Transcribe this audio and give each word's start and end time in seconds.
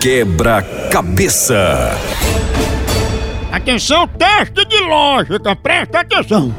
Quebra-cabeça. 0.00 1.90
Atenção, 3.50 4.06
teste 4.06 4.64
de 4.64 4.80
lógica, 4.82 5.56
presta 5.56 6.00
atenção. 6.00 6.54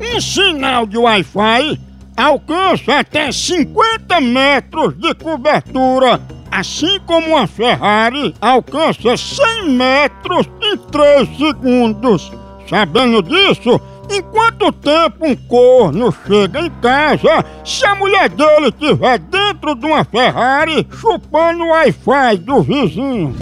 Um 0.00 0.20
sinal 0.20 0.84
de 0.84 0.98
Wi-Fi 0.98 1.80
alcança 2.16 2.98
até 2.98 3.30
50 3.30 4.20
metros 4.20 4.98
de 4.98 5.14
cobertura, 5.14 6.20
assim 6.50 6.98
como 7.06 7.28
uma 7.28 7.46
Ferrari 7.46 8.34
alcança 8.40 9.16
100 9.16 9.70
metros 9.70 10.50
em 10.60 10.76
3 10.76 11.28
segundos. 11.38 12.32
Sabendo 12.68 13.22
disso, 13.22 13.80
em 14.10 14.22
quanto 14.22 14.72
tempo 14.72 15.26
um 15.26 15.36
corno 15.36 16.14
chega 16.26 16.60
em 16.60 16.70
casa 16.82 17.44
se 17.64 17.86
a 17.86 17.94
mulher 17.94 18.28
dele 18.28 18.68
estiver 18.68 19.18
dentro 19.18 19.74
de 19.74 19.86
uma 19.86 20.04
Ferrari 20.04 20.86
chupando 20.90 21.64
o 21.64 21.68
Wi-Fi 21.68 22.36
do 22.38 22.62
vizinho? 22.62 23.34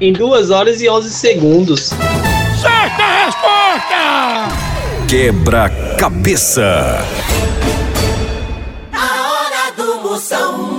Em 0.00 0.12
2 0.12 0.50
horas 0.50 0.80
e 0.80 0.88
11 0.88 1.10
segundos. 1.10 1.90
Certa 2.60 3.24
resposta! 3.24 4.66
Quebra-cabeça. 5.08 6.98
A 8.92 9.30
hora 9.30 9.72
do 9.76 10.02
Moção. 10.02 10.75